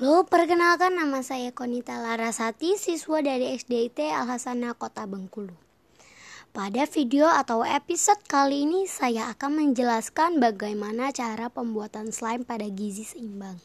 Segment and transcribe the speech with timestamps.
[0.00, 5.52] Halo, perkenalkan nama saya Konita Larasati, siswa dari SDIT Al Hasanah Kota Bengkulu.
[6.56, 13.04] Pada video atau episode kali ini saya akan menjelaskan bagaimana cara pembuatan slime pada gizi
[13.04, 13.60] seimbang.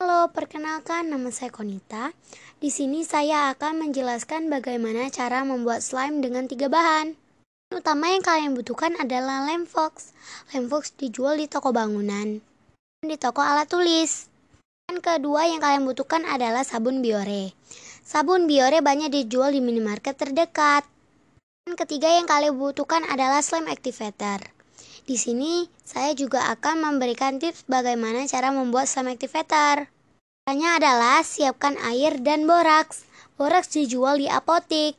[0.00, 2.16] Halo, perkenalkan nama saya Konita.
[2.56, 7.20] Di sini saya akan menjelaskan bagaimana cara membuat slime dengan tiga bahan.
[7.68, 10.16] Utama yang kalian butuhkan adalah lem fox.
[10.56, 12.55] Lem fox dijual di toko bangunan
[13.06, 14.26] di toko alat tulis.
[14.86, 17.54] Dan kedua yang kalian butuhkan adalah sabun biore.
[18.06, 20.86] Sabun biore banyak dijual di minimarket terdekat.
[21.66, 24.38] Dan ketiga yang kalian butuhkan adalah slime activator.
[25.06, 29.90] Di sini saya juga akan memberikan tips bagaimana cara membuat slime activator.
[30.46, 33.02] Caranya adalah siapkan air dan boraks.
[33.34, 34.94] Boraks dijual di apotik.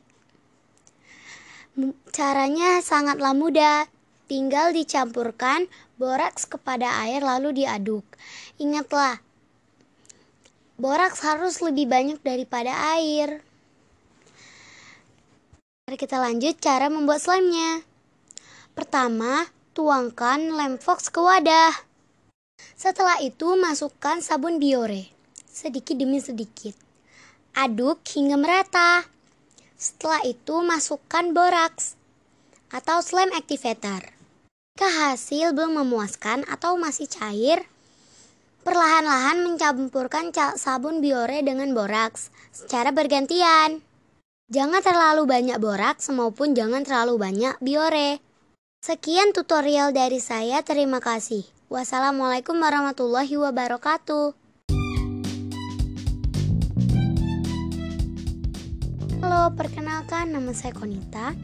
[2.12, 3.88] Caranya sangatlah mudah.
[4.28, 8.04] Tinggal dicampurkan boraks kepada air lalu diaduk.
[8.60, 9.24] Ingatlah,
[10.76, 13.40] boraks harus lebih banyak daripada air.
[15.88, 17.80] Mari kita lanjut cara membuat slime-nya.
[18.76, 21.72] Pertama, tuangkan lem fox ke wadah.
[22.76, 25.08] Setelah itu, masukkan sabun biore,
[25.48, 26.76] sedikit demi sedikit.
[27.56, 29.08] Aduk hingga merata.
[29.80, 31.96] Setelah itu, masukkan boraks
[32.68, 34.17] atau slime activator.
[34.78, 37.66] Jika hasil belum memuaskan atau masih cair,
[38.62, 43.82] perlahan-lahan mencampurkan sabun biore dengan boraks secara bergantian.
[44.46, 48.22] Jangan terlalu banyak boraks maupun jangan terlalu banyak biore.
[48.78, 51.42] Sekian tutorial dari saya, terima kasih.
[51.66, 54.30] Wassalamualaikum warahmatullahi wabarakatuh.
[59.26, 61.34] Halo, perkenalkan nama saya Konita.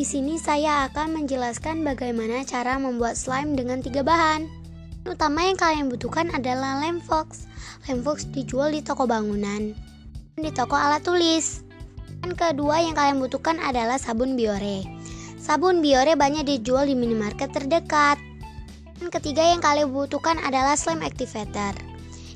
[0.00, 4.48] Di sini saya akan menjelaskan bagaimana cara membuat slime dengan tiga bahan.
[5.04, 7.44] Utama yang kalian butuhkan adalah lem fox.
[7.84, 9.76] Lem fox dijual di toko bangunan,
[10.40, 11.60] di toko alat tulis.
[12.24, 14.88] Dan kedua yang kalian butuhkan adalah sabun biore.
[15.36, 18.16] Sabun biore banyak dijual di minimarket terdekat.
[18.96, 21.76] Dan ketiga yang kalian butuhkan adalah slime activator.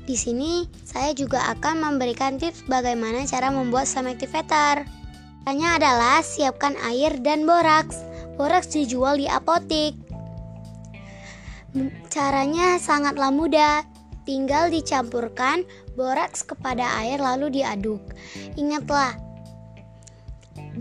[0.05, 4.85] Di sini saya juga akan memberikan tips bagaimana cara membuat slime activator.
[5.45, 8.01] Caranya adalah siapkan air dan boraks.
[8.33, 9.93] Boraks dijual di apotik.
[12.09, 13.85] Caranya sangatlah mudah.
[14.25, 15.61] Tinggal dicampurkan
[15.93, 18.01] boraks kepada air lalu diaduk.
[18.57, 19.13] Ingatlah,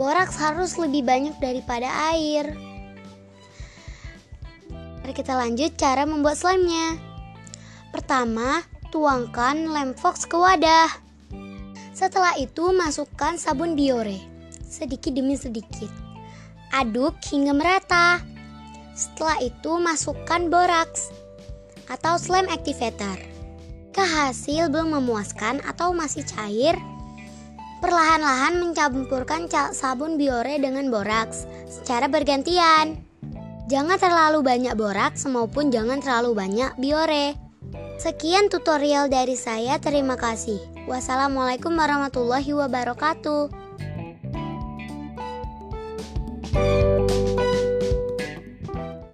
[0.00, 2.56] boraks harus lebih banyak daripada air.
[5.04, 6.96] Mari kita lanjut cara membuat slime-nya.
[7.92, 10.88] Pertama, tuangkan lem fox ke wadah.
[11.92, 14.33] Setelah itu, masukkan sabun biore
[14.74, 15.90] sedikit demi sedikit.
[16.74, 18.18] Aduk hingga merata.
[18.98, 21.14] Setelah itu masukkan boraks
[21.86, 23.14] atau slime activator.
[23.94, 26.74] Jika hasil belum memuaskan atau masih cair,
[27.78, 32.98] perlahan-lahan mencampurkan sabun biore dengan boraks secara bergantian.
[33.70, 37.38] Jangan terlalu banyak boraks maupun jangan terlalu banyak biore.
[37.94, 40.58] Sekian tutorial dari saya, terima kasih.
[40.90, 43.63] Wassalamualaikum warahmatullahi wabarakatuh.
[46.56, 46.83] oh